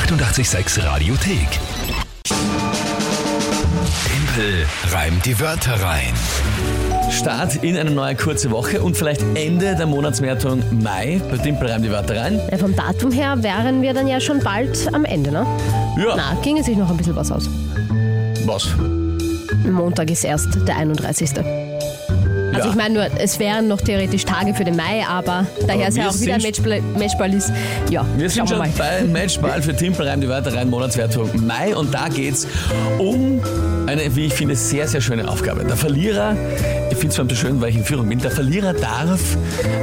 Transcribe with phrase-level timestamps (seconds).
[0.00, 1.48] 886 Radiothek.
[4.04, 6.12] Tempel reimt die Wörter rein.
[7.10, 11.18] Start in eine neue kurze Woche und vielleicht Ende der Monatswertung Mai.
[11.30, 12.38] Bei Timpel reimt die Wörter rein.
[12.50, 15.46] Ja, vom Datum her wären wir dann ja schon bald am Ende, ne?
[15.96, 17.48] Ja, Na, ginge sich noch ein bisschen was aus.
[18.44, 18.68] was?
[19.64, 21.30] Montag ist erst der 31.
[22.56, 22.70] Also Ja.
[22.70, 26.08] ich meine nur, es wären noch theoretisch Tage für den Mai, aber daher es ja
[26.08, 27.52] auch wieder ein Matchball, Matchball ist,
[27.90, 28.70] ja, Wir sind schon wir mal.
[28.76, 31.74] bei Matchball für Timpel reimt die Wörter rein, Monatswertung Mai.
[31.76, 32.46] Und da geht's
[32.98, 33.40] um
[33.86, 35.64] eine, wie ich finde, sehr, sehr schöne Aufgabe.
[35.64, 36.36] Der Verlierer,
[36.96, 39.20] ich finde es vor allem so schön, weil ich in Führung bin, der Verlierer darf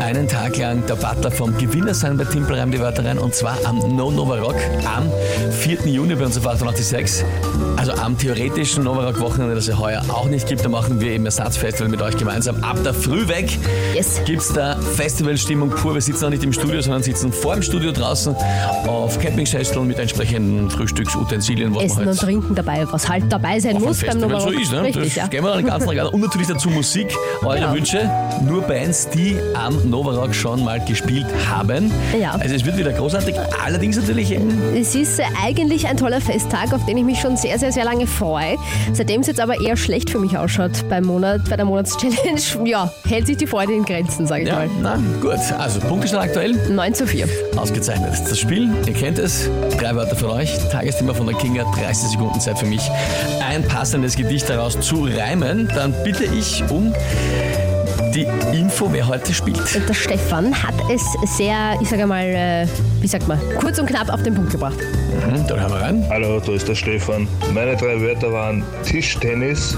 [0.00, 3.18] einen Tag lang der Butler vom Gewinner sein bei Timpel reimt die Wörter rein.
[3.18, 5.10] Und zwar am No Nova Rock am
[5.52, 5.86] 4.
[5.86, 7.22] Juni bei uns auf 886.
[7.76, 10.64] Also am theoretischen Nova Rock Wochenende, das es heuer auch nicht gibt.
[10.64, 13.50] Da machen wir eben Ersatzfestival mit euch gemeinsam ab der Früh weg
[13.94, 14.22] Yes.
[14.24, 15.94] gibt's da Festivalstimmung pur.
[15.94, 18.34] Wir sitzen auch nicht im Studio, sondern sitzen vor dem Studio draußen
[18.86, 23.74] auf Campingschästeln mit entsprechenden Frühstücksutensilien, Essen man und halt trinken dabei, was halt dabei sein
[23.74, 24.72] muss beim Festival so Nummer ist.
[24.72, 24.82] Ne?
[24.82, 25.26] Richtig, das ja.
[25.26, 26.06] gehen wir dann den ganzen Tag an.
[26.08, 26.93] Und natürlich dazu Musik,
[27.42, 27.72] eure Genau.
[27.74, 28.10] Wünsche.
[28.42, 31.90] Nur Bands, die am Nova Rock schon mal gespielt haben.
[32.20, 32.32] Ja.
[32.32, 33.34] Also es wird wieder großartig.
[33.64, 34.36] Allerdings natürlich
[34.76, 37.84] Es ist äh, eigentlich ein toller Festtag, auf den ich mich schon sehr, sehr, sehr
[37.84, 38.56] lange freue.
[38.92, 42.92] Seitdem es jetzt aber eher schlecht für mich ausschaut beim Monat, bei der Monatschallenge, ja,
[43.08, 44.68] hält sich die Freude in Grenzen, sage ich Ja, mal.
[44.82, 45.38] na gut.
[45.58, 46.52] Also, Punktestand aktuell.
[46.70, 47.26] 9 zu 4.
[47.56, 48.12] Ausgezeichnet.
[48.28, 49.48] Das Spiel, ihr kennt es.
[49.78, 50.50] Drei Wörter von euch.
[50.70, 51.64] Tagesthema von der Kinga.
[51.80, 52.82] 30 Sekunden Zeit für mich,
[53.48, 55.68] ein passendes Gedicht daraus zu reimen.
[55.74, 56.83] Dann bitte ich um
[58.14, 59.58] die Info, wer heute spielt.
[59.74, 61.02] Und der Stefan hat es
[61.36, 62.66] sehr, ich sage mal, äh,
[63.00, 64.78] wie sagt man, kurz und knapp auf den Punkt gebracht.
[64.78, 66.06] Mhm, dann hören wir rein.
[66.10, 67.26] Hallo, da ist der Stefan.
[67.52, 69.76] Meine drei Wörter waren Tischtennis,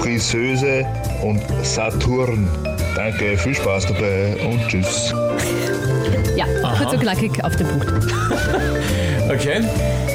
[0.00, 0.86] Friseuse
[1.22, 2.48] und Saturn.
[2.94, 5.12] Danke, viel Spaß dabei und tschüss.
[6.94, 7.86] Ja, und knackig auf den Punkt.
[9.26, 9.62] Okay.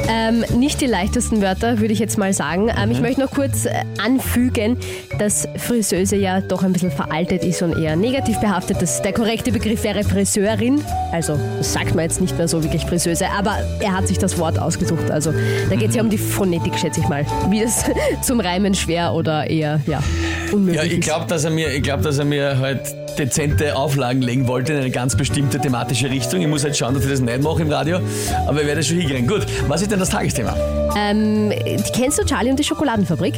[0.07, 2.69] Ähm, nicht die leichtesten Wörter, würde ich jetzt mal sagen.
[2.69, 2.91] Ähm, Mhm.
[2.91, 3.71] Ich möchte noch kurz äh,
[4.03, 4.77] anfügen,
[5.17, 8.77] dass Friseuse ja doch ein bisschen veraltet ist und eher negativ behaftet.
[8.83, 10.83] Das, der korrekte Begriff wäre Friseurin.
[11.11, 14.37] Also das sagt man jetzt nicht mehr so wirklich Friseuse, aber er hat sich das
[14.37, 15.09] Wort ausgesucht.
[15.09, 15.33] Also
[15.71, 17.25] da geht es ja um die Phonetik, schätze ich mal.
[17.49, 17.85] Wie das
[18.21, 20.03] zum Reimen schwer oder eher ja,
[20.51, 21.01] unmöglich Ja, ich ist.
[21.01, 22.81] glaube, dass er mir, ich glaube, dass er mir halt
[23.19, 26.41] dezente Auflagen legen wollte in eine ganz bestimmte thematische Richtung.
[26.41, 27.99] Ich muss halt schauen, dass ich das nicht mache im Radio,
[28.47, 29.27] aber ich werde es schon hinkriegen.
[29.27, 30.55] Gut, was ist denn das Tagesthema?
[30.97, 31.51] Ähm,
[31.93, 33.35] kennst du Charlie und die Schokoladenfabrik?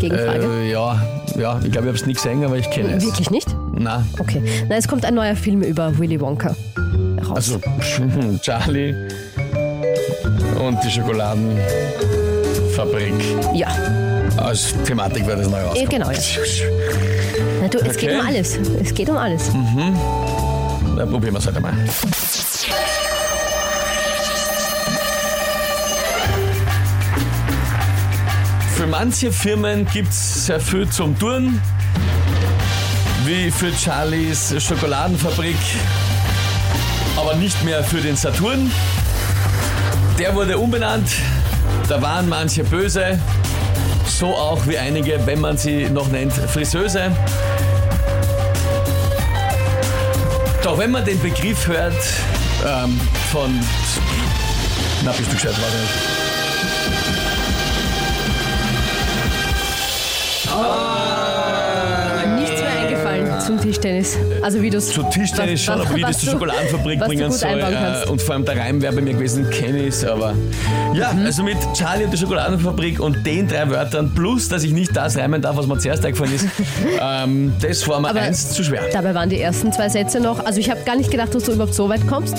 [0.00, 0.46] Gegenfrage.
[0.62, 1.00] Äh, ja,
[1.38, 3.04] ja, ich glaube, ich habe es nie gesehen, aber ich kenne es.
[3.04, 3.54] Wirklich nicht?
[3.74, 4.42] Na, Okay.
[4.68, 6.56] Na, es kommt ein neuer Film über Willy Wonka
[7.28, 7.36] raus.
[7.36, 7.60] also
[8.42, 8.94] Charlie
[10.58, 13.14] und die Schokoladenfabrik.
[13.54, 13.68] ja.
[14.36, 15.88] Als Thematik wird das neu rauskommen.
[15.88, 16.18] genau, ja.
[17.60, 18.20] Na, du, es geht Okay.
[18.20, 18.58] um alles.
[18.82, 19.50] Es geht um alles.
[20.96, 21.74] Na, probieren wir es halt einmal.
[28.76, 31.60] Für manche Firmen gibt es sehr viel zum Tun,
[33.26, 35.56] wie für Charlies Schokoladenfabrik,
[37.16, 38.70] aber nicht mehr für den Saturn.
[40.18, 41.08] Der wurde umbenannt,
[41.88, 43.18] da waren manche böse,
[44.18, 47.10] so auch wie einige, wenn man sie noch nennt, Friseuse.
[50.62, 51.94] Doch wenn man den Begriff hört
[52.66, 53.00] ähm,
[53.32, 53.58] von...
[55.04, 57.19] Na, bist du gescheit, ich nicht.
[63.50, 64.16] Zum Tischtennis.
[64.42, 67.58] Also wie du es Zu Tischtennis schon, aber wie das zur Schokoladenfabrik bringen soll.
[67.58, 70.34] Äh, und vor allem der Reim wäre bei mir gewesen, kenne ich's, aber...
[70.94, 71.24] Ja, Mhm.
[71.26, 75.16] also mit Charlie und der Schokoladenfabrik und den drei Wörtern, plus, dass ich nicht das
[75.16, 76.46] reimen darf, was mir zuerst eingefallen ist,
[77.00, 78.82] ähm, das war mir Aber- eins zu schwer.
[78.92, 80.44] Dabei waren die ersten zwei Sätze noch.
[80.44, 82.36] Also ich habe gar nicht gedacht, dass du überhaupt so weit kommst.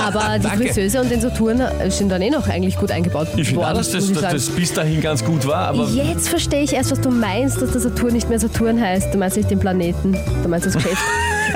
[0.00, 0.64] Aber die Danke.
[0.72, 3.78] Friseuse und den Saturn sind dann eh noch eigentlich gut eingebaut Ich finde auch, worden.
[3.78, 4.34] dass das, muss ich dass sagen.
[4.34, 5.88] das bis dahin ganz gut war, aber...
[5.88, 9.12] Jetzt verstehe ich erst, was du meinst, dass der Saturn nicht mehr Saturn heißt.
[9.14, 11.02] Du meinst nicht den Planeten, du meinst das Geschäft.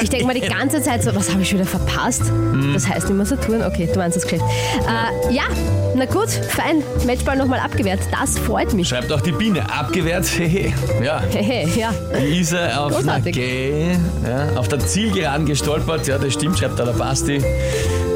[0.03, 2.23] Ich denke mal die ganze Zeit so, was habe ich wieder verpasst?
[2.73, 3.63] Das heißt nicht mehr Saturn.
[3.63, 4.43] Okay, du meinst das Geschäft.
[4.43, 5.45] Äh, ja,
[5.95, 6.83] na gut, fein.
[7.07, 8.01] Matchball nochmal abgewehrt.
[8.11, 8.89] Das freut mich.
[8.89, 10.73] Schreibt auch die Biene, abgewehrt, hehe.
[11.03, 11.91] Ja, Hehe, ja.
[11.91, 13.35] Auf, na, Großartig.
[13.35, 13.93] geh,
[14.27, 17.41] ja, auf der Zielgeraden gestolpert, ja, das stimmt, schreibt da der Basti.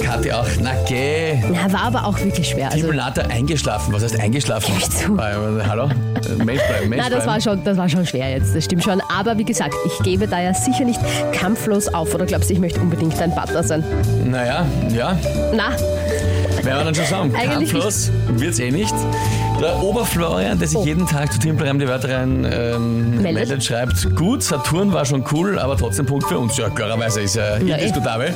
[0.08, 1.34] Kathi auch, na geh.
[1.52, 2.69] Na, war aber auch wirklich schwer.
[2.70, 3.93] Also, Simulator eingeschlafen.
[3.93, 4.75] Was heißt eingeschlafen?
[4.78, 5.19] Gib zu.
[5.69, 5.88] Hallo?
[6.43, 7.43] Mensch bleiben, Mensch na, das war, bleiben.
[7.43, 9.02] schon, das war schon schwer jetzt, das stimmt schon.
[9.14, 10.99] Aber wie gesagt, ich gebe da ja sicher nicht
[11.32, 12.14] kampflos auf.
[12.14, 13.84] Oder glaubst du, ich möchte unbedingt dein Butler sein?
[14.25, 14.64] Naja,
[14.94, 15.19] ja.
[15.55, 15.72] Na,
[16.64, 17.34] Werden wir dann schon sagen.
[17.38, 18.94] Eigentlich Kampflos wird's eh nicht.
[19.60, 20.84] Der Oberflorian, der sich Oh.
[20.84, 23.34] jeden Tag zu Timpelreim die Wörter rein ähm, Meldet.
[23.49, 23.64] meldet.
[23.64, 26.56] schreibt, gut, Saturn war schon cool, aber trotzdem Punkt für uns.
[26.56, 28.32] Ja, klarerweise ist ja indiskutabel.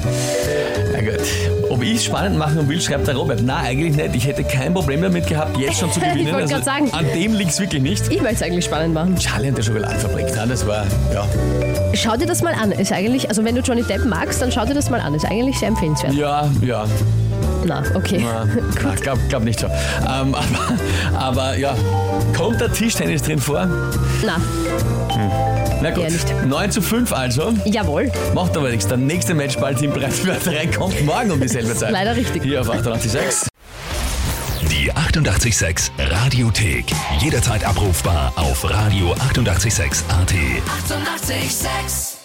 [0.92, 1.20] Na gut.
[1.72, 3.40] Ob ich es spannend machen will, schreibt der Robert.
[3.42, 4.14] Na, eigentlich nicht.
[4.14, 6.34] Ich hätte kein Problem damit gehabt, jetzt schon zu Ich gewinnen.
[6.34, 6.90] Also wollte grad sagen.
[6.92, 8.12] An dem liegt's wirklich nicht.
[8.12, 9.16] Ich möchte es eigentlich spannend machen.
[9.16, 10.84] Charlie und der Schokoladenfabrik, na, das war,
[11.14, 11.26] ja.
[11.94, 12.72] Schau dir das mal an.
[12.72, 15.14] Ist eigentlich, also wenn du Johnny Depp magst, dann schau dir das mal an.
[15.14, 16.12] Ist eigentlich sehr empfehlenswert.
[16.12, 16.84] Ja, ja.
[17.64, 18.20] Na, okay.
[18.22, 18.46] Na,
[18.84, 19.66] na, glaub, glaub nicht so.
[19.66, 20.34] Ähm,
[21.14, 21.74] aber, aber ja,
[22.36, 23.66] kommt der Tischtennis drin vor?
[24.26, 24.36] Na,
[25.82, 26.46] Na gut, Eher nicht.
[26.46, 27.52] 9 zu 5 also.
[27.64, 28.11] jawohl.
[28.34, 28.87] Macht aber nichts.
[28.87, 31.90] Der nächste Matchball Team Breitwörterei kommt morgen um dieselbe Zeit.
[31.90, 32.43] Leider richtig.
[32.44, 33.49] Hier auf 886.
[34.70, 36.84] Die 886 Radiothek.
[37.20, 39.34] Jederzeit abrufbar auf radio886.at.
[39.34, 40.05] 886!
[40.08, 42.21] 886